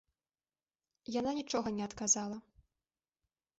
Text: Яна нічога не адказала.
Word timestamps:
Яна 1.19 1.31
нічога 1.41 1.75
не 1.77 1.83
адказала. 1.89 2.37